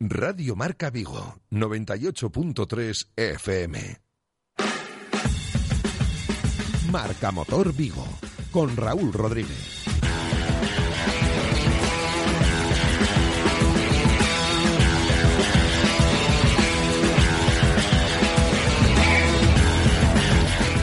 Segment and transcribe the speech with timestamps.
[0.00, 4.00] Radio Marca Vigo, 98.3 FM.
[6.90, 8.04] Marca Motor Vigo,
[8.50, 9.84] con Raúl Rodríguez.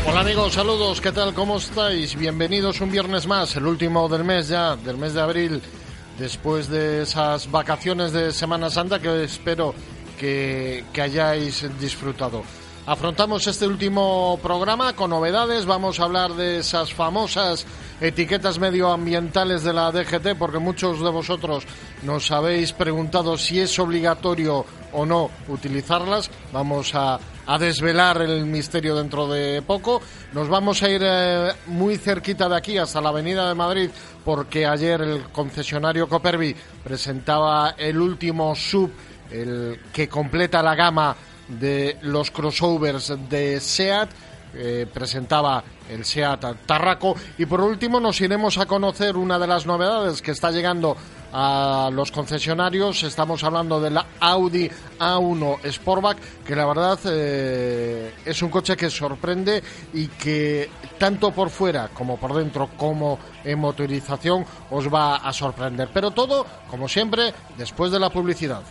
[0.07, 1.33] Hola amigos, saludos, ¿qué tal?
[1.33, 2.15] ¿Cómo estáis?
[2.15, 5.61] Bienvenidos un viernes más, el último del mes ya, del mes de abril,
[6.21, 9.73] después de esas vacaciones de Semana Santa que espero
[10.19, 12.43] que, hayáis disfrutado.
[12.85, 17.65] Afrontamos este último programa con novedades, vamos a hablar de esas famosas
[17.99, 21.63] etiquetas medioambientales de la DGT, porque muchos de vosotros
[22.03, 26.29] nos habéis preguntado si es obligatorio o no utilizarlas.
[26.53, 27.19] Vamos a,
[27.51, 30.01] a desvelar el misterio dentro de poco.
[30.31, 33.89] Nos vamos a ir eh, muy cerquita de aquí, hasta la Avenida de Madrid,
[34.23, 38.89] porque ayer el concesionario Copervi presentaba el último sub,
[39.29, 41.13] el que completa la gama
[41.49, 44.09] de los crossovers de SEAT.
[44.53, 49.65] Eh, presentaba el SEAT Tarraco y por último nos iremos a conocer una de las
[49.65, 50.97] novedades que está llegando
[51.33, 53.03] a los concesionarios.
[53.03, 58.89] Estamos hablando de la Audi A1 Sportback, que la verdad eh, es un coche que
[58.89, 65.33] sorprende y que tanto por fuera como por dentro como en motorización os va a
[65.33, 65.89] sorprender.
[65.93, 68.61] Pero todo, como siempre, después de la publicidad.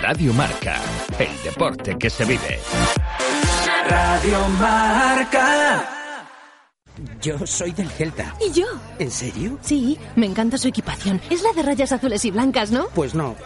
[0.00, 0.76] Radio Marca,
[1.18, 2.60] el deporte que se vive.
[3.88, 5.99] Radio Marca.
[7.20, 8.34] Yo soy del Celta.
[8.40, 8.66] ¿Y yo?
[8.98, 9.58] ¿En serio?
[9.62, 11.20] Sí, me encanta su equipación.
[11.30, 12.86] Es la de rayas azules y blancas, ¿no?
[12.94, 13.36] Pues no.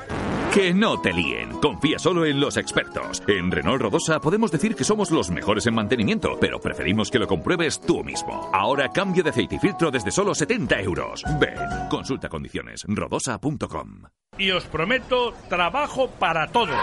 [0.52, 1.50] Que no te líen.
[1.60, 3.22] Confía solo en los expertos.
[3.27, 7.27] En Renault Rodosa podemos decir que somos los mejores en mantenimiento, pero preferimos que lo
[7.27, 8.48] compruebes tú mismo.
[8.52, 11.25] Ahora cambio de aceite y filtro desde solo 70 euros.
[11.41, 11.58] Ven,
[11.91, 12.84] consulta condiciones.
[12.86, 14.02] Rodosa.com.
[14.38, 16.78] Y os prometo trabajo para todos.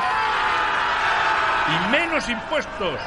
[1.69, 2.99] Y menos impuestos.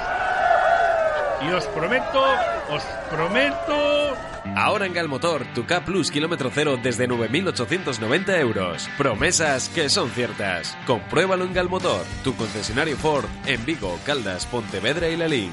[1.46, 2.24] Y os prometo,
[2.70, 4.16] os prometo...
[4.56, 8.88] Ahora en Galmotor, tu K Plus kilómetro cero desde 9.890 euros.
[8.98, 10.76] Promesas que son ciertas.
[10.86, 15.53] Compruébalo en Galmotor, tu concesionario Ford en Vigo, Caldas, Pontevedra y Lalín.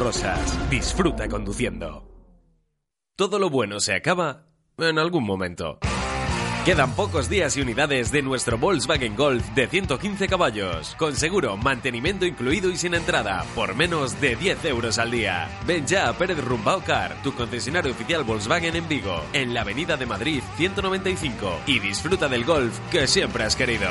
[0.00, 2.08] Autorosas, disfruta conduciendo.
[3.16, 4.46] Todo lo bueno se acaba
[4.78, 5.78] en algún momento.
[6.64, 12.24] Quedan pocos días y unidades de nuestro Volkswagen Golf de 115 caballos, con seguro, mantenimiento
[12.24, 15.50] incluido y sin entrada, por menos de 10 euros al día.
[15.66, 19.98] Ven ya a Pérez Rumbao Car, tu concesionario oficial Volkswagen en Vigo, en la Avenida
[19.98, 23.90] de Madrid 195, y disfruta del Golf que siempre has querido.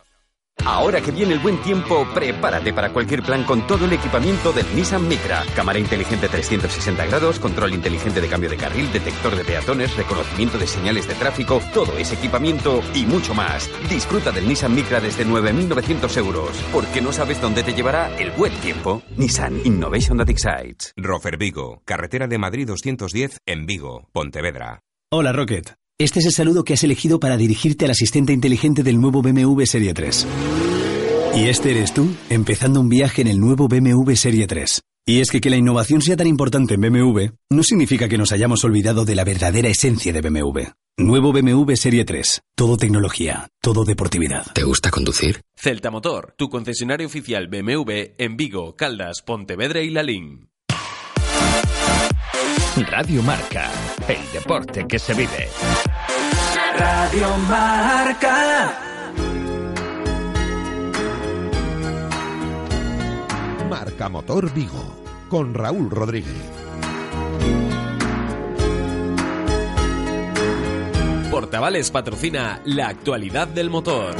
[0.65, 4.65] Ahora que viene el buen tiempo, prepárate para cualquier plan con todo el equipamiento del
[4.75, 5.43] Nissan Micra.
[5.55, 10.67] Cámara inteligente 360 grados, control inteligente de cambio de carril, detector de peatones, reconocimiento de
[10.67, 13.69] señales de tráfico, todo ese equipamiento y mucho más.
[13.89, 18.53] Disfruta del Nissan Micra desde 9.900 euros, porque no sabes dónde te llevará el buen
[18.61, 19.01] tiempo.
[19.17, 20.93] Nissan Innovation that excites.
[20.95, 24.81] Rofer Vigo, carretera de Madrid 210 en Vigo, Pontevedra.
[25.11, 25.80] Hola Rocket.
[26.01, 29.65] Este es el saludo que has elegido para dirigirte al asistente inteligente del nuevo BMW
[29.65, 30.25] Serie 3.
[31.35, 34.81] Y este eres tú, empezando un viaje en el nuevo BMW Serie 3.
[35.05, 38.31] Y es que que la innovación sea tan importante en BMW no significa que nos
[38.31, 40.61] hayamos olvidado de la verdadera esencia de BMW.
[40.97, 42.41] Nuevo BMW Serie 3.
[42.55, 44.47] Todo tecnología, todo deportividad.
[44.55, 45.41] ¿Te gusta conducir?
[45.55, 50.49] Celta Motor, tu concesionario oficial BMW en Vigo, Caldas, Pontevedra y Lalín.
[52.89, 53.69] Radio Marca,
[54.07, 55.49] el deporte que se vive.
[56.77, 58.79] Radio Marca.
[63.69, 66.33] Marca Motor Vigo, con Raúl Rodríguez.
[71.29, 74.15] Portavales patrocina la actualidad del motor.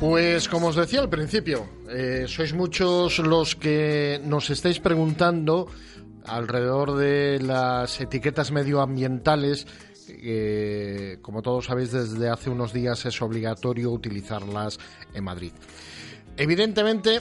[0.00, 5.68] Pues como os decía al principio, eh, sois muchos los que nos estáis preguntando
[6.26, 9.66] alrededor de las etiquetas medioambientales.
[10.06, 14.78] que, como todos sabéis, desde hace unos días es obligatorio utilizarlas
[15.14, 15.52] en Madrid.
[16.36, 17.20] Evidentemente,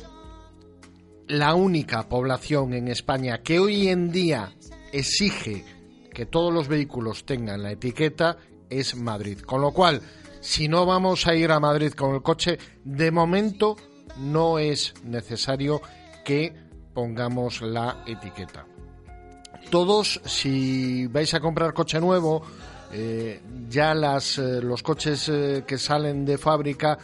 [1.28, 4.54] la única población en España que hoy en día
[4.92, 5.64] exige
[6.12, 8.38] que todos los vehículos tengan la etiqueta
[8.70, 9.40] es Madrid.
[9.40, 10.02] Con lo cual,
[10.42, 13.78] si no vamos a ir a Madrid con el coche, de momento
[14.18, 15.82] no es necesario
[16.24, 16.54] que
[16.94, 18.66] pongamos la etiqueta.
[19.70, 22.44] Todos, si vais a comprar coche nuevo,
[22.92, 26.98] eh, ya las, eh, los coches eh, que salen de fábrica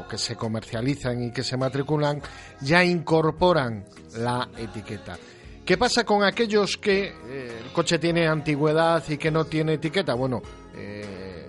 [0.00, 2.20] o que se comercializan y que se matriculan
[2.60, 3.84] ya incorporan
[4.16, 5.16] la etiqueta.
[5.64, 10.14] ¿Qué pasa con aquellos que el coche tiene antigüedad y que no tiene etiqueta?
[10.14, 10.40] Bueno,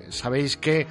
[0.09, 0.87] sabéis que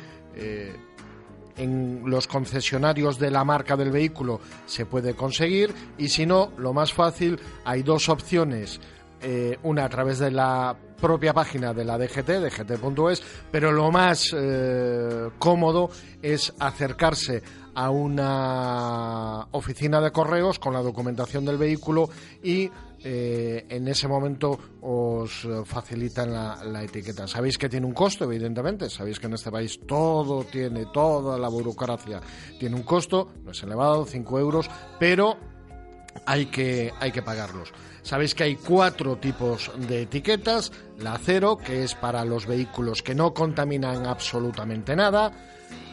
[1.57, 6.73] en los concesionarios de la marca del vehículo se puede conseguir y si no, lo
[6.73, 8.81] más fácil, hay dos opciones.
[9.23, 14.35] Eh, una a través de la propia página de la DGT, dgt.es, pero lo más
[14.37, 15.91] eh, cómodo
[16.23, 17.43] es acercarse
[17.75, 22.09] a una oficina de correos con la documentación del vehículo
[22.43, 22.71] y
[23.03, 27.27] eh, en ese momento os eh, facilitan la, etiqueta.
[27.27, 31.49] Sabéis que tiene un costo, evidentemente, sabéis que en este país todo tiene, toda la
[31.49, 32.21] burocracia
[32.59, 35.37] tiene un costo, no es elevado, 5 euros, pero
[36.25, 37.73] hay que, hay que pagarlos.
[38.03, 40.71] Sabéis que hay cuatro tipos de etiquetas.
[41.01, 45.33] La cero, que es para los vehículos que no contaminan absolutamente nada.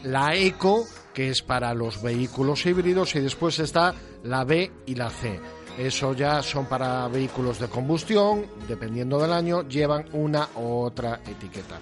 [0.03, 3.15] La eco, que es para los vehículos híbridos.
[3.15, 5.39] Y después está la B y la C.
[5.77, 8.45] Eso ya son para vehículos de combustión.
[8.67, 11.79] Dependiendo del año, llevan una u otra etiqueta.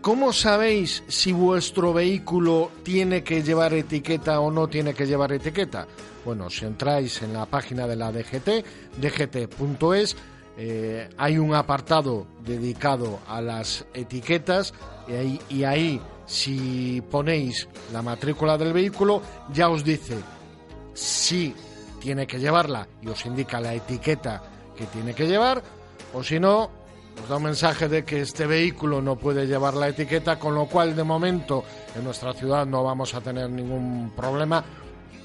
[0.00, 5.86] ¿Cómo sabéis si vuestro vehículo tiene que llevar etiqueta o no tiene que llevar etiqueta?
[6.24, 8.64] Bueno, si entráis en la página de la DGT,
[8.98, 10.16] dgt.es,
[10.56, 14.72] eh, hay un apartado dedicado a las etiquetas
[15.06, 19.20] y ahí, y ahí, si ponéis la matrícula del vehículo,
[19.52, 20.16] ya os dice
[20.94, 21.54] si
[22.00, 24.42] tiene que llevarla y os indica la etiqueta
[24.76, 25.62] que tiene que llevar,
[26.14, 26.70] o si no,
[27.22, 30.66] os da un mensaje de que este vehículo no puede llevar la etiqueta, con lo
[30.66, 31.62] cual de momento
[31.94, 34.64] en nuestra ciudad no vamos a tener ningún problema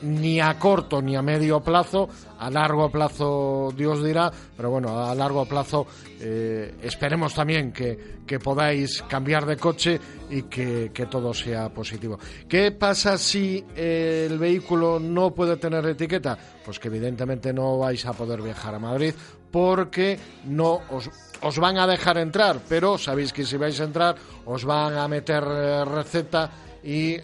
[0.01, 2.09] ni a corto ni a medio plazo,
[2.39, 5.87] a largo plazo Dios dirá, pero bueno, a largo plazo
[6.19, 9.99] eh, esperemos también que, que, podáis cambiar de coche
[10.29, 12.19] y que, que, todo sea positivo.
[12.47, 16.37] ¿Qué pasa si eh, el vehículo no puede tener etiqueta?
[16.63, 19.13] Pues que evidentemente no vais a poder viajar a Madrid
[19.51, 21.09] porque no os,
[21.41, 24.15] os van a dejar entrar, pero sabéis que si vais a entrar
[24.45, 26.51] os van a meter eh, receta
[26.83, 27.17] y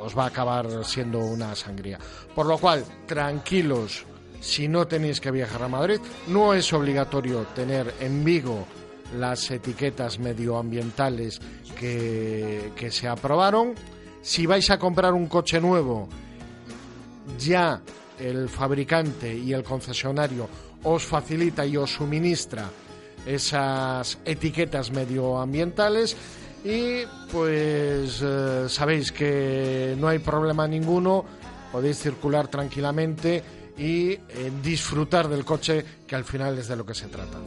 [0.00, 1.98] os va a acabar siendo una sangría.
[2.34, 4.04] Por lo cual, tranquilos,
[4.40, 8.66] si no tenéis que viajar a Madrid, no es obligatorio tener en Vigo
[9.16, 11.40] las etiquetas medioambientales
[11.78, 13.74] que, que se aprobaron.
[14.22, 16.08] Si vais a comprar un coche nuevo,
[17.38, 17.80] ya
[18.18, 20.48] el fabricante y el concesionario
[20.82, 22.68] os facilita y os suministra
[23.26, 26.16] esas etiquetas medioambientales
[26.64, 31.24] y pues eh, sabéis que no hay problema ninguno,
[31.70, 33.42] podéis circular tranquilamente
[33.76, 34.20] y eh,
[34.62, 37.38] disfrutar del coche que al final es de lo que se trata.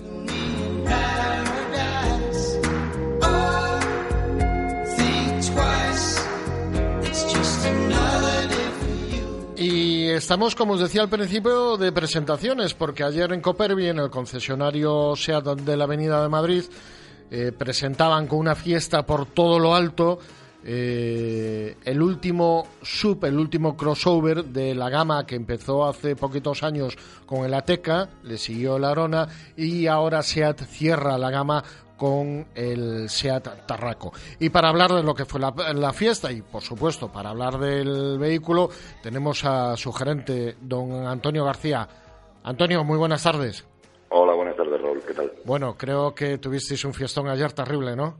[9.57, 14.09] Y estamos, como os decía al principio, de presentaciones, porque ayer en Copervi, en el
[14.09, 16.63] concesionario SEAT de la Avenida de Madrid,
[17.31, 20.19] eh, presentaban con una fiesta por todo lo alto
[20.63, 26.95] eh, el último sub, el último crossover de la gama que empezó hace poquitos años
[27.25, 31.63] con el Ateca, le siguió el Arona y ahora SEAT cierra la gama
[31.97, 34.13] con el SEAT Tarraco.
[34.39, 37.57] Y para hablar de lo que fue la, la, fiesta y, por supuesto, para hablar
[37.57, 38.69] del vehículo,
[39.01, 41.87] tenemos a su gerente, don Antonio García.
[42.43, 43.65] Antonio, muy buenas tardes.
[44.11, 45.01] Hola, buenas tardes, Raúl.
[45.07, 45.31] ¿Qué tal?
[45.45, 48.17] Bueno, creo que tuvisteis un fiestón ayer terrible, ¿no?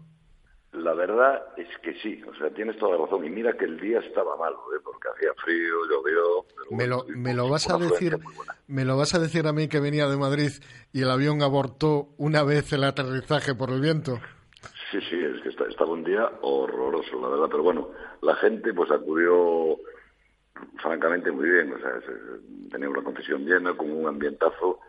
[0.71, 3.25] La verdad es que sí, o sea, tienes toda la razón.
[3.25, 4.79] Y mira que el día estaba malo, ¿eh?
[4.83, 6.45] porque hacía frío, llovió.
[6.71, 8.17] Me, lo, me lo vas a decir,
[8.67, 10.51] me lo vas a decir a mí que venía de Madrid
[10.93, 14.17] y el avión abortó una vez el aterrizaje por el viento.
[14.91, 17.47] Sí, sí, es que está- estaba un día horroroso, la verdad.
[17.51, 17.89] Pero bueno,
[18.21, 19.77] la gente pues acudió
[20.81, 21.73] francamente muy bien.
[21.73, 24.79] O sea, se- tenía una concesión llena, con un ambientazo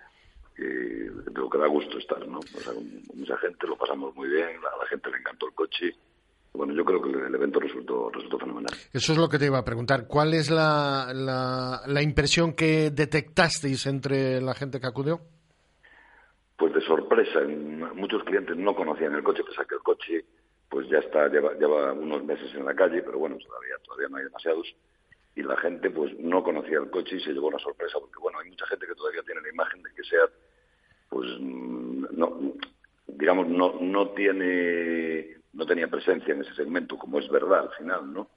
[0.55, 2.39] que, de lo que da gusto estar, ¿no?
[2.39, 5.55] O sea, con mucha gente, lo pasamos muy bien, a la gente le encantó el
[5.55, 5.95] coche.
[6.53, 8.77] Bueno, yo creo que el, evento resultó, resultó fenomenal.
[8.93, 10.07] Eso es lo que te iba a preguntar.
[10.07, 15.21] ¿Cuál es la, la, la impresión que detectasteis entre la gente que acudió?
[16.63, 17.41] pues de sorpresa,
[17.97, 20.25] muchos clientes no conocían el coche, pese a que el coche
[20.69, 24.19] pues ya está, lleva, lleva unos meses en la calle, pero bueno, todavía, todavía no
[24.19, 24.73] hay demasiados,
[25.35, 28.39] y la gente pues no conocía el coche y se llevó una sorpresa, porque bueno,
[28.41, 30.25] hay mucha gente que todavía tiene la imagen de que sea,
[31.09, 32.39] pues mm, no,
[33.07, 38.13] digamos, no, no tiene, no tenía presencia en ese segmento, como es verdad al final,
[38.13, 38.29] ¿no?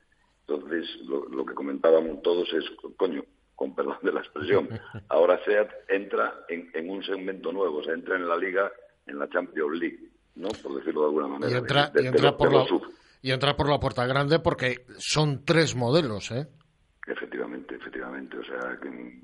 [0.47, 2.63] Entonces, lo, lo que comentábamos todos es,
[2.97, 3.23] coño,
[3.55, 4.69] con perdón de la expresión,
[5.09, 8.71] ahora SEAT entra en, en un segmento nuevo, o sea, entra en la liga,
[9.07, 9.99] en la Champions League,
[10.35, 10.49] ¿no?
[10.61, 11.51] Por decirlo de alguna manera.
[11.51, 12.63] Y entra, de- y de- entra de por la,
[13.21, 16.47] y entra por la puerta grande porque son tres modelos, ¿eh?
[17.07, 18.37] Efectivamente, efectivamente.
[18.37, 19.21] O sea, que, mm,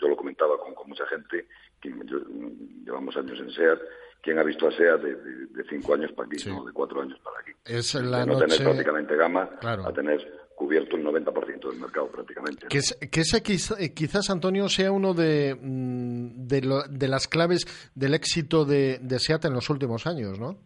[0.00, 1.46] yo lo comentaba con, con mucha gente,
[1.80, 3.78] que yo- mm, llevamos años en SEAT,
[4.22, 6.64] quien ha visto a SEAT de, de- de cinco años para aquí, ¿no?
[6.64, 7.52] de cuatro años para aquí.
[7.64, 8.46] Es De la no noche...
[8.46, 9.86] tener prácticamente gama Claro.
[9.86, 12.64] a tener cubierto el 90% del mercado prácticamente.
[12.64, 12.68] ¿no?
[12.68, 17.08] Que, es- que ese quiz- eh, quizás, Antonio, sea uno de, mm, de, lo- de
[17.08, 20.56] las claves del éxito de, de SEAT en los últimos años, ¿no?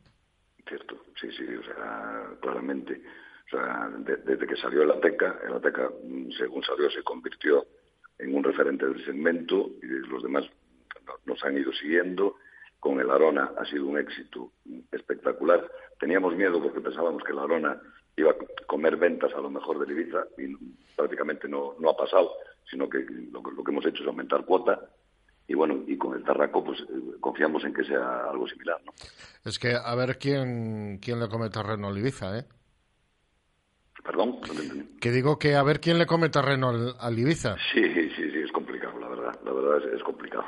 [0.68, 3.00] Cierto, sí, sí, o sea, claramente.
[3.46, 7.64] O sea, de- desde que salió el Ateca, el Ateca, mm, según salió, se convirtió
[8.18, 10.44] en un referente del segmento y los demás
[11.06, 12.36] no- nos han ido siguiendo.
[12.80, 14.52] Con el Arona ha sido un éxito
[14.92, 15.66] espectacular.
[15.98, 17.80] Teníamos miedo porque pensábamos que el Arona
[18.16, 18.36] iba a
[18.66, 20.54] comer ventas a lo mejor del Ibiza y
[20.96, 22.32] prácticamente no, no ha pasado,
[22.70, 22.98] sino que
[23.32, 24.80] lo, lo que hemos hecho es aumentar cuota
[25.48, 26.84] y bueno, y con el Tarraco pues eh,
[27.20, 28.92] confiamos en que sea algo similar, ¿no?
[29.44, 32.44] Es que a ver quién, quién le come terreno al Ibiza, ¿eh?
[34.06, 34.98] Perdón, no te entendí.
[35.00, 37.56] Que digo que a ver quién le come terreno al, al Ibiza.
[37.72, 39.38] Sí, sí, sí, es complicado, la verdad.
[39.44, 40.44] La verdad es, es complicado.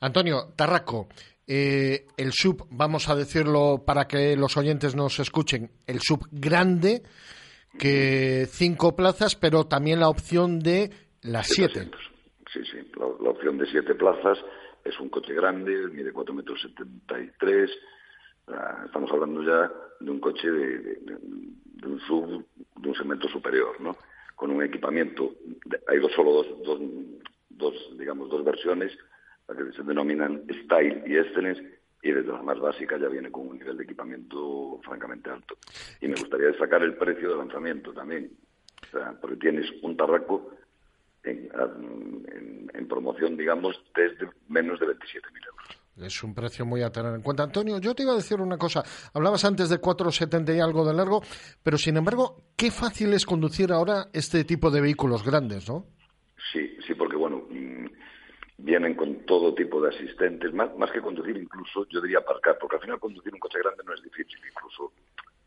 [0.00, 1.08] Antonio, Tarraco,
[1.46, 7.02] eh, el sub, vamos a decirlo para que los oyentes nos escuchen, el sub grande,
[7.78, 10.90] que cinco plazas, pero también la opción de
[11.22, 11.90] las siete.
[12.52, 12.78] Sí, sí.
[12.98, 14.38] La, la opción de siete plazas
[14.84, 17.70] es un coche grande, mide 4 metros 73.
[18.86, 19.70] Estamos hablando ya
[20.00, 23.96] de un coche de, de- un sub, de un segmento superior, ¿no?
[24.36, 25.34] Con un equipamiento.
[25.86, 26.80] hay dos, solo dos, dos,
[27.48, 28.92] dos, digamos, dos versiones,
[29.48, 33.48] la que se denominan Style y Excellence, y desde la más básica ya viene con
[33.48, 35.56] un nivel de equipamiento francamente alto.
[36.00, 38.30] Y me gustaría destacar el precio de lanzamiento también.
[38.88, 40.50] O sea, porque tienes un tarraco
[41.22, 41.50] en,
[42.34, 45.79] en- en promoción, digamos, desde menos de 27.000 euros.
[46.02, 47.42] Es un precio muy a tener en cuenta.
[47.42, 48.82] Antonio, yo te iba a decir una cosa.
[49.12, 51.22] Hablabas antes de 4,70 y algo de largo,
[51.62, 55.86] pero sin embargo, qué fácil es conducir ahora este tipo de vehículos grandes, ¿no?
[56.52, 57.86] Sí, sí, porque bueno, mm,
[58.58, 62.76] vienen con todo tipo de asistentes, más, más que conducir incluso, yo diría aparcar, porque
[62.76, 64.92] al final conducir un coche grande no es difícil, incluso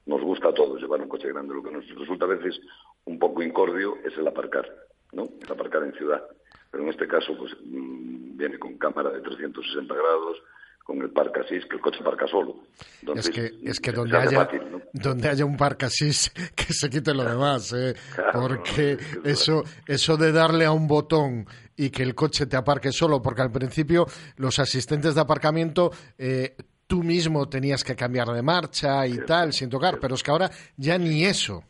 [0.06, 2.60] nos gusta a todos llevar un coche grande, lo que nos resulta a veces
[3.06, 4.70] un poco incordio es el aparcar,
[5.12, 5.30] ¿no?
[5.42, 6.24] El aparcar en ciudad.
[6.74, 10.42] Pero en este caso, pues mm, viene con cámara de 360 grados,
[10.84, 12.63] con el park assist, que el coche parca solo.
[13.01, 14.82] Entonces, es que, es que se donde, haya, fácil, ¿no?
[14.92, 16.10] donde haya un así,
[16.56, 17.94] que se quite lo demás, ¿eh?
[18.15, 21.46] Claro, porque eso, eso de darle a un botón
[21.77, 26.56] y que el coche te aparque solo, porque al principio los asistentes de aparcamiento eh,
[26.88, 30.50] tú mismo tenías que cambiar de marcha y tal, sin tocar, pero es que ahora
[30.75, 31.63] ya ni eso.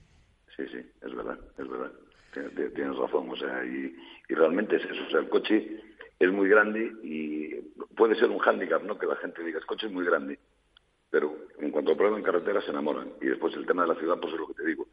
[0.55, 1.91] Sí, sí, es verdad, es verdad.
[2.33, 3.95] Tienes, razón, o sea, y,
[4.29, 5.79] realmente es eso, o sea, el coche
[6.19, 7.55] es muy grande y
[7.95, 8.97] puede ser un hándicap, ¿no?
[8.97, 10.39] Que la gente diga, el coche es muy grande,
[11.09, 13.09] pero en cuanto problema en carretera se enamoran.
[13.21, 14.87] Y después el tema de la ciudad, pues es lo que te digo.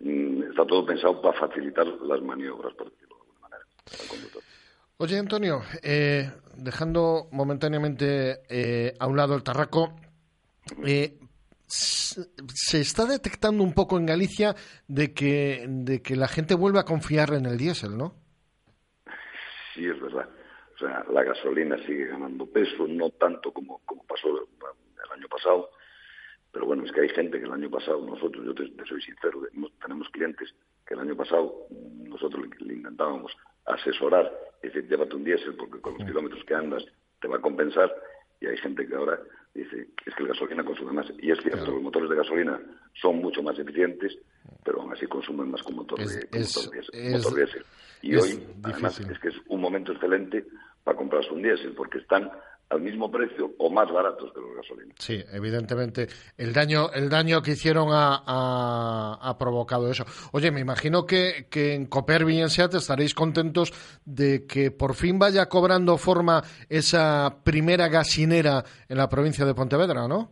[0.00, 3.64] Mm, Está todo pensado para facilitar las maniobras, por decirlo de alguna manera.
[4.96, 9.94] Oye, Antonio, eh, dejando momentáneamente eh, a un lado el tarraco,
[10.84, 11.18] eh,
[11.70, 14.54] se está detectando un poco en Galicia
[14.88, 18.14] de que, de que la gente vuelve a confiar en el diésel, ¿no?
[19.74, 20.28] Sí, es verdad.
[20.74, 25.70] O sea, la gasolina sigue ganando peso, no tanto como, como pasó el año pasado,
[26.52, 29.00] pero bueno, es que hay gente que el año pasado, nosotros, yo te, te soy
[29.02, 29.42] sincero,
[29.80, 30.52] tenemos clientes
[30.86, 31.66] que el año pasado
[32.08, 33.32] nosotros le, le intentábamos
[33.66, 36.84] asesorar es decir, llévate un diésel porque con los kilómetros que andas
[37.20, 37.90] te va a compensar
[38.40, 39.20] y hay gente que ahora
[39.54, 41.06] dice, es que la gasolina consume más.
[41.18, 42.60] Y es cierto, los motores de gasolina
[42.94, 44.16] son mucho más eficientes,
[44.64, 46.28] pero aún así consumen más que un motor, de,
[47.10, 47.64] motor diésel.
[48.02, 50.46] Y hoy, además, es que es un momento excelente
[50.84, 52.30] para comprarse un diésel, porque están
[52.70, 54.94] al mismo precio o más baratos que los gasolinas.
[54.98, 56.06] Sí, evidentemente
[56.38, 60.04] el daño el daño que hicieron ha, provocado eso.
[60.32, 63.72] Oye, me imagino que, que en Copervi y en SEAT estaréis contentos
[64.04, 70.06] de que por fin vaya cobrando forma esa primera gasinera en la provincia de Pontevedra,
[70.06, 70.30] ¿no?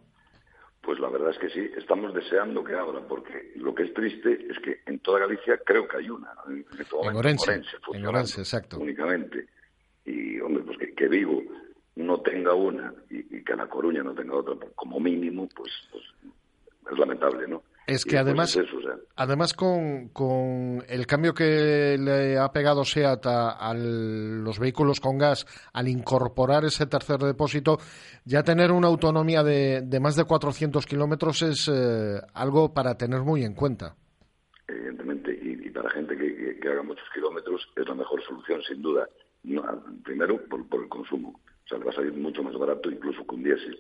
[0.83, 4.47] Pues la verdad es que sí, estamos deseando que abra, porque lo que es triste
[4.49, 8.79] es que en toda Galicia creo que hay una, en, en, Orense, en Orense, exacto.
[8.79, 9.49] Únicamente.
[10.07, 11.43] Y, hombre, pues que, que Vigo
[11.99, 16.05] no tenga una y, que La Coruña no tenga otra, como mínimo, pues, pues
[16.91, 17.63] es lamentable, ¿no?
[17.87, 18.59] Es que además,
[19.17, 25.47] además con, con, el cambio que le ha pegado SEAT a, los vehículos con gas
[25.73, 27.79] al incorporar ese tercer depósito,
[28.27, 33.23] ya tener una autonomía de, de más de 400 kilómetros es eh, algo para tener
[33.23, 33.97] muy en cuenta.
[34.69, 39.09] Evidentemente, y, para gente que, que, haga muchos kilómetros es la mejor solución, sin duda.
[40.05, 43.43] primero, por el consumo o sea, le va a salir mucho más barato incluso con
[43.43, 43.79] diésel.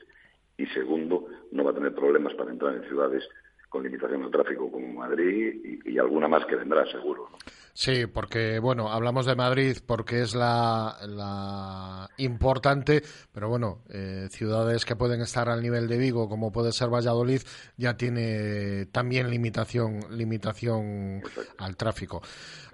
[0.58, 3.26] Y segundo, no va a tener problemas para entrar en ciudades
[3.68, 7.28] con limitación de tráfico como Madrid y, alguna más que vendrá, seguro.
[7.72, 14.96] Sí, porque, bueno, hablamos de Madrid porque es la, importante, pero bueno, eh, ciudades que
[14.96, 17.42] pueden estar al nivel de Vigo, como puede ser Valladolid,
[17.76, 21.22] ya tiene también limitación, limitación
[21.58, 22.22] al tráfico.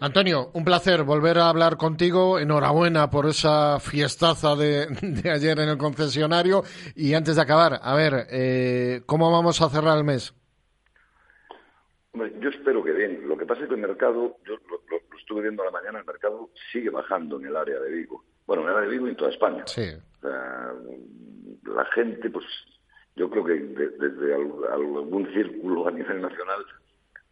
[0.00, 2.38] Antonio, un placer volver a hablar contigo.
[2.38, 4.88] Enhorabuena por esa fiestaza de,
[5.30, 6.62] ayer en el concesionario.
[6.94, 10.34] Y antes de acabar, a ver, eh, ¿cómo vamos a cerrar el mes?
[12.40, 13.28] Yo espero que bien.
[13.28, 16.04] Lo que pasa es que el mercado, yo lo, estuve viendo a la mañana, el
[16.04, 18.24] mercado sigue bajando en el área de Vigo.
[18.46, 19.64] Bueno, en el área de Vigo y en toda España.
[19.66, 19.90] Sí.
[20.22, 22.44] la gente, pues
[23.16, 26.64] yo creo que desde algún círculo a nivel nacional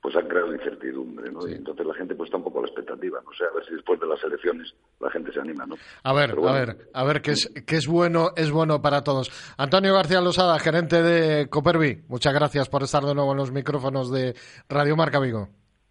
[0.03, 1.47] pues han creado incertidumbre, ¿no?
[1.49, 3.65] Y entonces la gente pues está un poco a la expectativa, no sé, a ver
[3.65, 5.77] si después de las elecciones la gente se anima, ¿no?
[6.03, 9.31] A ver, a ver, a ver qué es, qué es bueno, es bueno para todos.
[9.57, 14.11] Antonio García Losada, gerente de Copervi, muchas gracias por estar de nuevo en los micrófonos
[14.11, 14.35] de
[14.69, 15.49] Radio Marca Vigo.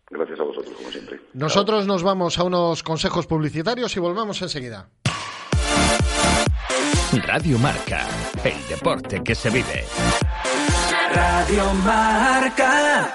[0.09, 1.21] Gracias a vosotros, como siempre.
[1.33, 4.89] Nosotros nos vamos a unos consejos publicitarios y volvemos enseguida.
[7.25, 8.07] Radio Marca,
[8.43, 9.85] el deporte que se vive.
[11.13, 13.10] Radio Marca.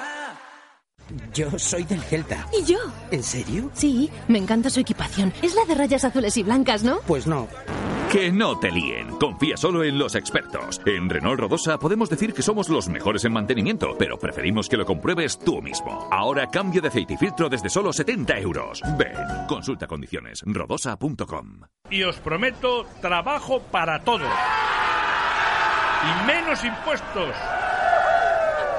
[1.33, 2.47] Yo soy del Celta.
[2.59, 2.79] ¿Y yo?
[3.11, 3.71] ¿En serio?
[3.75, 5.33] Sí, me encanta su equipación.
[5.43, 6.99] Es la de rayas azules y blancas, ¿no?
[7.07, 7.47] Pues no.
[8.11, 9.17] Que no te líen.
[9.19, 10.81] Confía solo en los expertos.
[10.87, 14.87] En Renault Rodosa podemos decir que somos los mejores en mantenimiento, pero preferimos que lo
[14.87, 16.09] compruebes tú mismo.
[16.11, 18.81] Ahora cambio de aceite y filtro desde solo 70 euros.
[18.97, 19.15] Ven,
[19.49, 20.43] consulta condiciones.
[20.47, 21.61] rodosa.com.
[21.91, 24.31] Y os prometo trabajo para todos.
[26.03, 27.35] Y menos impuestos.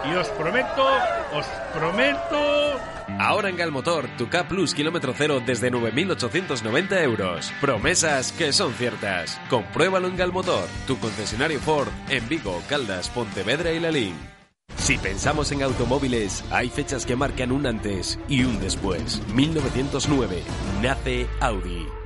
[0.06, 0.88] Y os prometo,
[1.34, 2.80] os prometo...
[3.20, 7.52] Ahora en Galmotor, tu K Plus kilómetro cero desde 9.890 euros.
[7.62, 9.40] Promesas que son ciertas.
[9.50, 14.16] Compruébalo en Galmotor, tu concesionario Ford en Vigo, Caldas, Pontevedra y Lalín.
[14.76, 19.22] Si pensamos en automóviles, hay fechas que marcan un antes y un después.
[19.34, 20.44] 1909
[20.82, 21.97] nace Audi.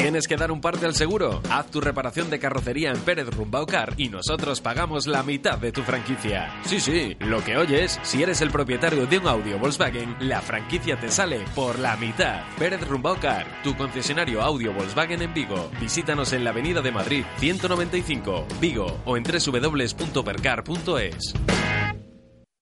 [0.00, 1.42] ¿Tienes que dar un parte al seguro?
[1.50, 5.82] Haz tu reparación de carrocería en Pérez Rumbaucar y nosotros pagamos la mitad de tu
[5.82, 6.50] franquicia.
[6.64, 10.98] Sí, sí, lo que oyes, si eres el propietario de un audio Volkswagen, la franquicia
[10.98, 12.44] te sale por la mitad.
[12.58, 15.70] Pérez Rumbaucar, tu concesionario audio Volkswagen en Vigo.
[15.78, 21.34] Visítanos en la Avenida de Madrid 195, Vigo o en www.percar.es.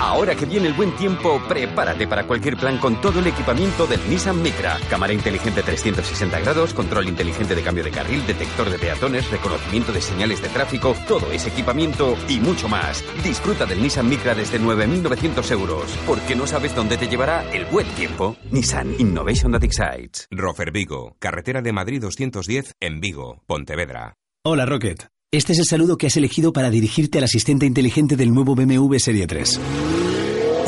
[0.00, 4.00] Ahora que viene el buen tiempo, prepárate para cualquier plan con todo el equipamiento del
[4.08, 4.78] Nissan Micra.
[4.90, 10.00] Cámara inteligente 360 grados, control inteligente de cambio de carril, detector de peatones, reconocimiento de
[10.00, 13.04] señales de tráfico, todo ese equipamiento y mucho más.
[13.22, 17.86] Disfruta del Nissan Micra desde 9.900 euros, porque no sabes dónde te llevará el buen
[17.94, 18.36] tiempo.
[18.50, 20.26] Nissan Innovation That Excites.
[20.30, 24.14] Rofer Vigo, carretera de Madrid 210 en Vigo, Pontevedra.
[24.44, 25.13] Hola Rocket.
[25.34, 28.98] Este es el saludo que has elegido para dirigirte al asistente inteligente del nuevo BMW
[28.98, 29.60] Serie 3.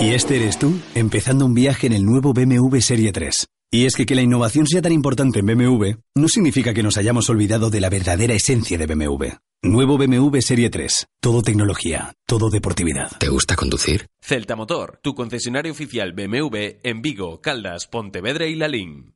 [0.00, 3.46] Y este eres tú, empezando un viaje en el nuevo BMW Serie 3.
[3.70, 6.96] Y es que que la innovación sea tan importante en BMW no significa que nos
[6.96, 9.26] hayamos olvidado de la verdadera esencia de BMW.
[9.62, 11.06] Nuevo BMW Serie 3.
[11.20, 13.16] Todo tecnología, todo deportividad.
[13.20, 14.08] ¿Te gusta conducir?
[14.20, 19.12] Celta Motor, tu concesionario oficial BMW en Vigo, Caldas, Pontevedra y Lalín.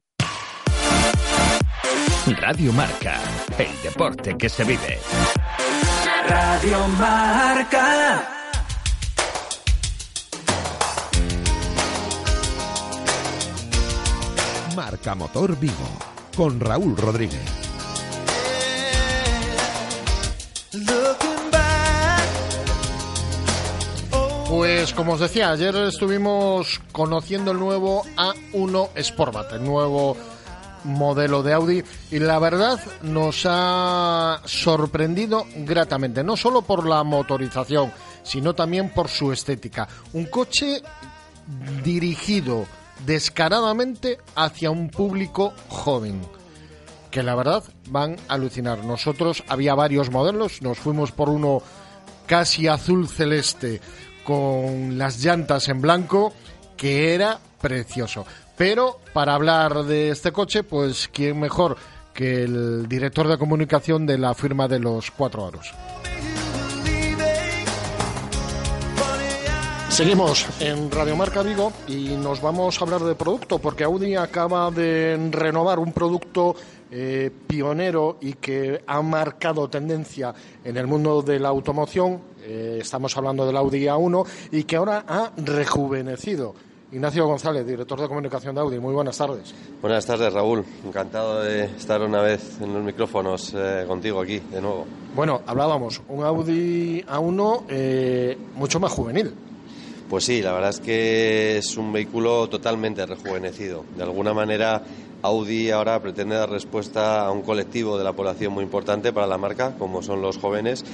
[2.38, 3.18] Radio Marca,
[3.58, 4.98] el deporte que se vive.
[6.30, 8.22] Radio Marca.
[14.76, 15.74] Marca Motor Vigo
[16.36, 17.40] con Raúl Rodríguez.
[24.48, 30.16] Pues como os decía, ayer estuvimos conociendo el nuevo A1 Sportback, el nuevo
[30.84, 37.92] modelo de Audi y la verdad nos ha sorprendido gratamente, no solo por la motorización,
[38.22, 39.88] sino también por su estética.
[40.12, 40.82] Un coche
[41.84, 42.66] dirigido
[43.04, 46.20] descaradamente hacia un público joven
[47.10, 48.84] que la verdad van a alucinar.
[48.84, 51.62] Nosotros había varios modelos, nos fuimos por uno
[52.26, 53.80] casi azul celeste
[54.22, 56.32] con las llantas en blanco
[56.76, 58.24] que era precioso.
[58.60, 61.78] Pero para hablar de este coche, pues quién mejor
[62.12, 65.72] que el director de comunicación de la firma de los Cuatro Aros.
[69.88, 74.70] Seguimos en Radio Marca Vigo y nos vamos a hablar de producto porque Audi acaba
[74.70, 76.54] de renovar un producto
[76.90, 82.20] eh, pionero y que ha marcado tendencia en el mundo de la automoción.
[82.42, 86.54] Eh, estamos hablando del Audi A1 y que ahora ha rejuvenecido.
[86.92, 88.80] Ignacio González, director de comunicación de Audi.
[88.80, 89.54] Muy buenas tardes.
[89.80, 90.64] Buenas tardes, Raúl.
[90.84, 94.86] Encantado de estar una vez en los micrófonos eh, contigo aquí de nuevo.
[95.14, 99.32] Bueno, hablábamos, un Audi A1 eh, mucho más juvenil.
[100.08, 103.84] Pues sí, la verdad es que es un vehículo totalmente rejuvenecido.
[103.96, 104.82] De alguna manera,
[105.22, 109.38] Audi ahora pretende dar respuesta a un colectivo de la población muy importante para la
[109.38, 110.84] marca, como son los jóvenes,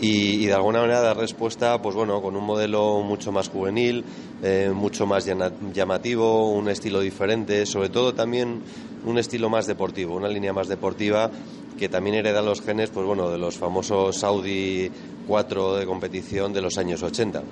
[0.00, 4.04] y, de alguna manera dar respuesta, pues bueno, con un modelo mucho más juvenil,
[4.42, 5.26] eh, mucho más
[5.74, 8.62] llamativo, un estilo diferente, sobre todo también
[9.04, 11.30] un estilo más deportivo, una línea más deportiva
[11.78, 14.90] que también hereda los genes, pues bueno, de los famosos Audi
[15.26, 17.42] 4 de competición de los años 80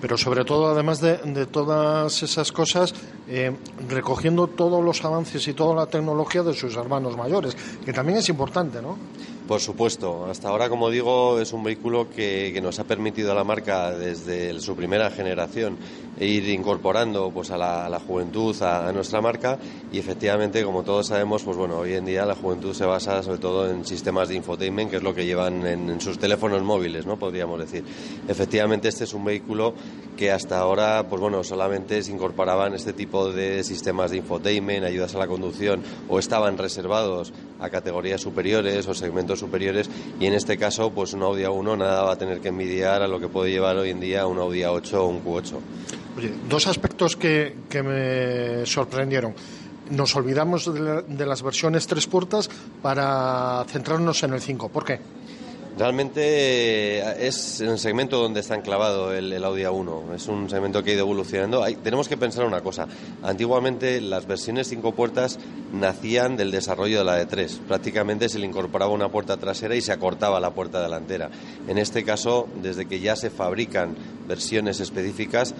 [0.00, 2.94] pero sobre todo, además de, de todas esas cosas,
[3.28, 3.54] eh,
[3.88, 8.28] recogiendo todos los avances y toda la tecnología de sus hermanos mayores, que también es
[8.28, 8.96] importante, ¿no?
[9.48, 10.26] Por supuesto.
[10.26, 13.90] Hasta ahora, como digo, es un vehículo que, que nos ha permitido a la marca
[13.92, 15.78] desde su primera generación
[16.20, 19.58] ir incorporando pues a la, juventud a, nuestra marca
[19.92, 23.38] y efectivamente, como todos sabemos, pues bueno, hoy en día la juventud se basa sobre
[23.38, 27.06] todo en sistemas de infotainment, que es lo que llevan en, en sus teléfonos móviles,
[27.06, 27.18] ¿no?
[27.18, 27.84] Podríamos decir.
[28.26, 29.74] Efectivamente, este es un vehículo
[30.16, 35.14] que hasta ahora, pues bueno, solamente se incorporaban este tipo de sistemas de infotainment, ayudas
[35.14, 40.58] a la conducción o estaban reservados a categorías superiores o segmentos superiores y en este
[40.58, 43.50] caso pues un Audi A1 nada va a tener que envidiar a lo que puede
[43.50, 45.54] llevar hoy en día un Audi A8 o un Q8.
[46.18, 49.34] Oye, dos aspectos que, que me sorprendieron.
[49.90, 52.50] Nos olvidamos de, la, de, las versiones tres puertas
[52.82, 54.68] para centrarnos en el 5.
[54.68, 54.98] ¿Por qué?
[55.78, 56.20] Realmente
[56.98, 60.12] eh, es el segmento donde está enclavado el, el, Audi A1.
[60.16, 61.64] Es un segmento que ha ido evolucionando.
[61.84, 62.88] Tenemos que pensar una cosa.
[63.22, 65.38] Antiguamente las versiones cinco puertas
[65.72, 67.60] nacían del desarrollo de la de tres.
[67.68, 71.30] Prácticamente se le incorporaba una puerta trasera y se acortaba la puerta delantera.
[71.68, 73.94] En este caso, desde que ya se fabrican
[74.26, 75.54] versiones específicas,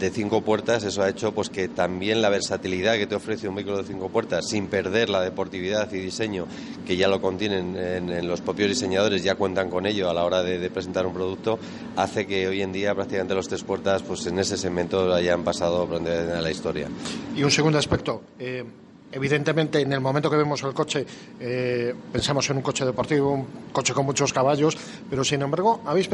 [0.00, 3.54] de cinco puertas, eso ha hecho pues que también la versatilidad que te ofrece un
[3.54, 6.46] vehículo de cinco puertas, sin perder la deportividad y diseño
[6.86, 10.42] que ya lo contienen en, los propios diseñadores, ya cuentan con ello a la hora
[10.42, 11.58] de, presentar un producto,
[11.96, 15.88] hace que hoy en día prácticamente los tres puertas, pues en ese segmento hayan pasado
[15.92, 16.88] a la historia.
[17.36, 18.22] Y un segundo aspecto.
[18.38, 18.64] Eh,
[19.12, 21.04] Evidentemente, en el momento que vemos el coche,
[21.40, 24.76] eh, pensamos en un coche deportivo, un coche con muchos caballos,
[25.08, 26.08] pero sin embargo, habéis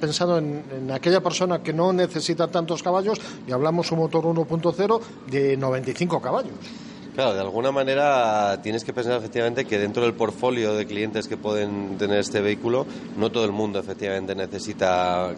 [0.00, 5.56] pensado en, aquella persona que no necesita tantos caballos y hablamos un motor 1.0 de
[5.58, 6.87] 95 caballos.
[7.18, 11.36] Claro, de alguna manera tienes que pensar efectivamente que dentro del portfolio de clientes que
[11.36, 15.34] pueden tener este vehículo, no todo el mundo efectivamente necesita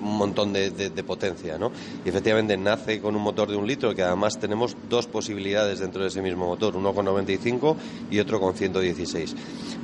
[0.00, 1.70] un montón de, potencia, ¿no?
[2.04, 6.02] Y efectivamente nace con un motor de un litro, que además tenemos dos posibilidades dentro
[6.02, 7.76] de ese mismo motor, uno con 95
[8.10, 9.36] y otro con 116.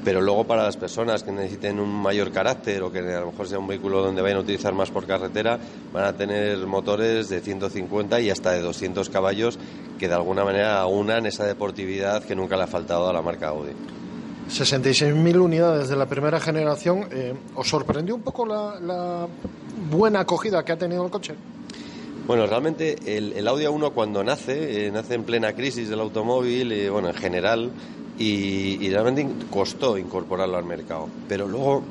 [0.04, 3.46] Pero luego para las personas que necesiten un mayor carácter o que a lo mejor
[3.46, 5.58] sea un vehículo donde vayan a utilizar más por carretera,
[5.92, 9.58] van a tener motores de 150 y hasta de 200 caballos
[9.98, 13.48] que de alguna manera unan esa deportividad que nunca le ha faltado a la marca
[13.48, 13.72] Audi.
[14.50, 17.06] 66.000 unidades de la primera generación.
[17.12, 19.28] Eh, ¿Os sorprendió un poco la,
[19.90, 21.34] buena acogida que ha tenido el coche?
[22.26, 26.88] Bueno, realmente el, Audi A1 cuando nace, eh, nace en plena crisis del automóvil, y
[26.88, 27.70] bueno, en general,
[28.20, 31.08] y, realmente costó incorporarlo al mercado.
[31.26, 31.82] Pero luego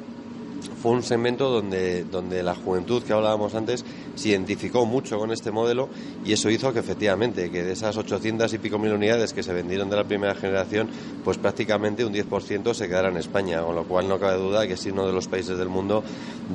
[0.81, 3.83] fue un segmento donde, donde la juventud que hablábamos antes
[4.15, 5.89] se identificó mucho con este modelo
[6.25, 9.53] y eso hizo que efectivamente, que de esas 800 y pico mil unidades que se
[9.53, 10.89] vendieron de la primera generación,
[11.23, 14.73] pues prácticamente un 10% se quedara en España, con lo cual no cabe duda que
[14.73, 16.03] es uno de los países del mundo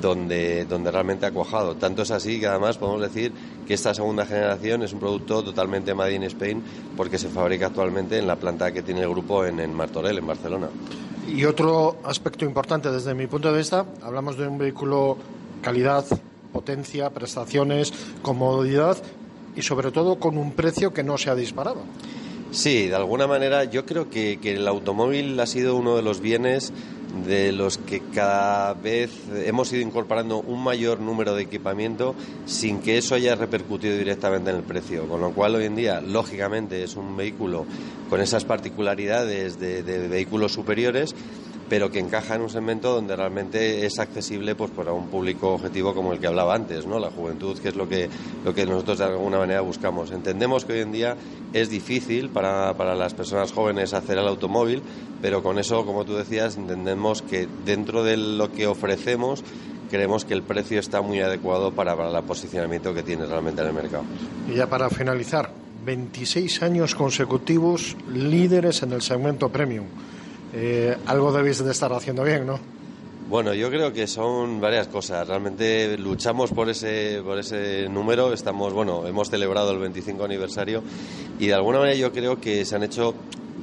[0.00, 1.76] donde, donde realmente ha cuajado.
[1.76, 3.32] Tanto es así que además podemos decir
[3.66, 6.62] que esta segunda generación es un producto totalmente made in Spain
[6.96, 10.26] porque se fabrica actualmente en la planta que tiene el grupo en, en Martorell, en
[10.26, 10.68] Barcelona.
[11.26, 15.16] Y otro aspecto importante desde mi punto de vista, hablamos de un vehículo
[15.60, 16.04] calidad,
[16.52, 18.96] potencia, prestaciones, comodidad
[19.56, 21.80] y sobre todo con un precio que no se ha disparado.
[22.52, 26.20] Sí, de alguna manera yo creo que, que el automóvil ha sido uno de los
[26.20, 26.72] bienes
[27.26, 29.10] de los que cada vez
[29.46, 32.14] hemos ido incorporando un mayor número de equipamiento
[32.46, 35.08] sin que eso haya repercutido directamente en el precio.
[35.08, 37.66] Con lo cual hoy en día, lógicamente, es un vehículo
[38.10, 41.14] con esas particularidades de, vehículos superiores
[41.68, 45.94] pero que encaja en un segmento donde realmente es accesible pues para un público objetivo
[45.94, 46.98] como el que hablaba antes, ¿no?
[46.98, 48.08] La juventud, que es lo que
[48.44, 50.10] lo que nosotros de alguna manera buscamos.
[50.10, 51.16] Entendemos que hoy en día
[51.52, 54.82] es difícil para, para las personas jóvenes hacer el automóvil,
[55.22, 59.42] pero con eso, como tú decías, entendemos que dentro de lo que ofrecemos
[59.90, 63.68] creemos que el precio está muy adecuado para, para el posicionamiento que tiene realmente en
[63.68, 64.04] el mercado.
[64.50, 65.50] Y ya para finalizar,
[65.84, 69.86] 26 años consecutivos líderes en el segmento premium.
[70.54, 72.60] Eh, algo debéis de estar haciendo bien, ¿no?
[73.28, 75.26] Bueno, yo creo que son varias cosas.
[75.26, 78.32] Realmente luchamos por ese, por ese número.
[78.32, 80.82] Estamos, bueno, hemos celebrado el 25 aniversario
[81.38, 83.14] y de alguna manera yo creo que se han hecho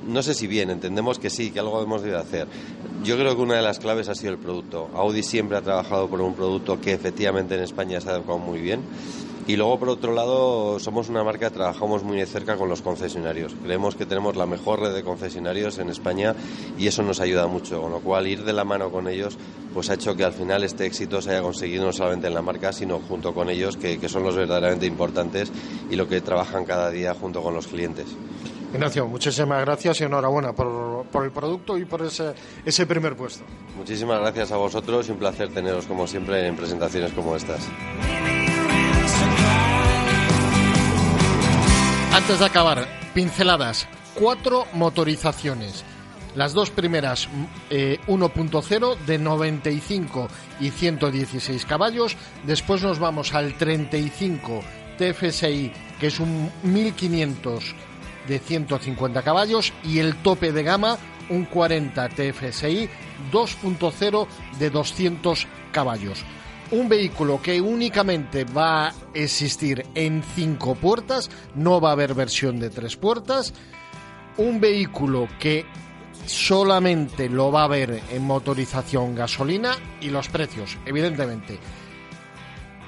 [0.08, 2.48] no sé si bien, entendemos que sí, que algo hemos de hacer.
[3.04, 4.90] Yo creo que una de las claves ha sido el producto.
[4.96, 8.60] Audi siempre ha trabajado por un producto que efectivamente en España se ha adecuado muy
[8.60, 8.82] bien.
[9.48, 12.82] Y luego, por otro lado, somos una marca que trabajamos muy de cerca con los
[12.82, 13.54] concesionarios.
[13.64, 16.36] Creemos que tenemos la mejor red de concesionarios en España
[16.78, 17.82] y eso nos ayuda mucho.
[17.82, 19.38] Con lo cual, ir de la mano con ellos
[19.74, 22.42] pues ha hecho que al final este éxito se haya conseguido no solamente en la
[22.42, 25.52] marca, sino junto con ellos, que, que son los verdaderamente importantes
[25.90, 28.08] y lo que trabajan cada día junto con los clientes.
[28.74, 33.44] Ignacio, muchísimas gracias y enhorabuena por, por el producto y por ese, ese primer puesto.
[33.78, 37.68] Muchísimas gracias a vosotros y un placer teneros como siempre en presentaciones como estas.
[42.14, 43.88] Antes de acabar, pinceladas.
[44.16, 45.86] Cuatro motorizaciones.
[46.36, 47.28] Las dos primeras
[47.70, 50.28] 1.0 eh, de 95
[50.60, 52.16] y 116 caballos.
[52.46, 54.62] Después nos vamos al 35
[54.98, 57.76] TFSI, que es un 1500
[58.28, 60.98] de 150 caballos y el tope de gama
[61.30, 62.90] un 40 TFSI
[63.32, 64.28] 2.0
[64.60, 66.24] de 200 caballos.
[66.72, 72.60] Un vehículo que únicamente va a existir en cinco puertas, no va a haber versión
[72.60, 73.54] de tres puertas.
[74.38, 75.66] Un vehículo que
[76.26, 81.60] solamente lo va a haber en motorización gasolina y los precios, evidentemente.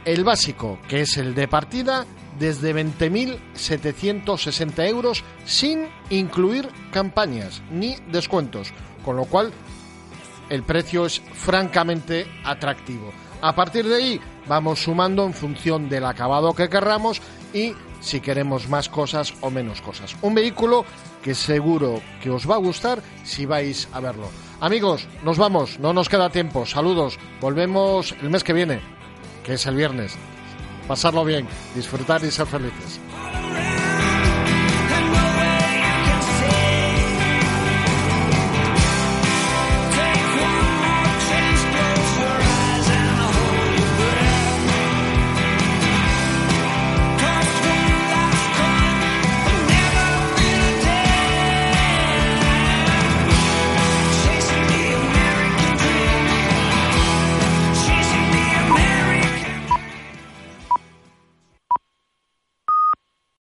[0.06, 2.06] El básico, que es el de partida,
[2.40, 9.52] desde 20.760 euros sin incluir campañas ni descuentos, con lo cual
[10.50, 13.14] el precio es francamente atractivo.
[13.44, 17.22] A partir de ahí vamos sumando en función del acabado que querramos
[17.54, 20.16] y si queremos más cosas o menos cosas.
[20.22, 20.86] Un vehículo
[21.22, 24.30] que seguro que os va a gustar si vais a verlo.
[24.62, 26.66] Amigos, nos vamos, no nos queda tiempo.
[26.66, 28.80] Saludos, volvemos el mes que viene,
[29.44, 30.16] que es el viernes.
[30.88, 33.02] pasarlo bien, disfrutar y ser felices.